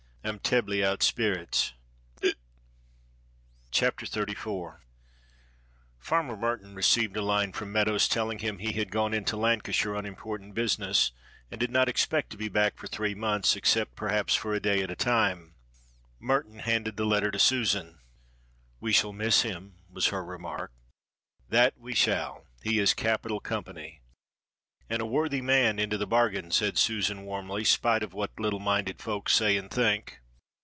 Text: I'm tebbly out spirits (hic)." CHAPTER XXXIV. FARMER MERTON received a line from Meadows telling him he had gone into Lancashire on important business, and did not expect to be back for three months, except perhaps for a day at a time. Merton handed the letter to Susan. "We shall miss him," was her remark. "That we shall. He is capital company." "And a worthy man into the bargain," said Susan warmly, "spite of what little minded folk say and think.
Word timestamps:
I'm 0.23 0.37
tebbly 0.37 0.85
out 0.85 1.01
spirits 1.01 1.73
(hic)." 2.21 2.35
CHAPTER 3.71 4.05
XXXIV. 4.05 4.77
FARMER 5.97 6.37
MERTON 6.37 6.75
received 6.75 7.17
a 7.17 7.23
line 7.23 7.51
from 7.51 7.71
Meadows 7.71 8.07
telling 8.07 8.37
him 8.37 8.59
he 8.59 8.71
had 8.73 8.91
gone 8.91 9.15
into 9.15 9.35
Lancashire 9.35 9.95
on 9.95 10.05
important 10.05 10.53
business, 10.53 11.11
and 11.49 11.59
did 11.59 11.71
not 11.71 11.89
expect 11.89 12.29
to 12.29 12.37
be 12.37 12.49
back 12.49 12.77
for 12.77 12.85
three 12.85 13.15
months, 13.15 13.55
except 13.55 13.95
perhaps 13.95 14.35
for 14.35 14.53
a 14.53 14.59
day 14.61 14.83
at 14.83 14.91
a 14.91 14.95
time. 14.95 15.55
Merton 16.19 16.59
handed 16.59 16.97
the 16.97 17.05
letter 17.05 17.31
to 17.31 17.39
Susan. 17.39 17.99
"We 18.79 18.91
shall 18.93 19.13
miss 19.13 19.41
him," 19.41 19.79
was 19.89 20.09
her 20.09 20.23
remark. 20.23 20.71
"That 21.49 21.79
we 21.79 21.95
shall. 21.95 22.45
He 22.61 22.77
is 22.77 22.93
capital 22.93 23.39
company." 23.39 23.97
"And 24.89 25.01
a 25.01 25.05
worthy 25.05 25.39
man 25.41 25.79
into 25.79 25.97
the 25.97 26.05
bargain," 26.05 26.51
said 26.51 26.77
Susan 26.77 27.23
warmly, 27.23 27.63
"spite 27.63 28.03
of 28.03 28.13
what 28.13 28.37
little 28.37 28.59
minded 28.59 29.01
folk 29.01 29.29
say 29.29 29.55
and 29.55 29.71
think. 29.71 30.17